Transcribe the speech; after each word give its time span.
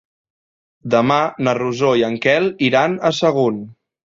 Demà 0.93 1.17
na 1.47 1.53
Rosó 1.59 1.91
i 2.01 2.07
en 2.09 2.17
Quel 2.27 2.51
iran 2.71 2.99
a 3.11 3.17
Sagunt. 3.23 3.63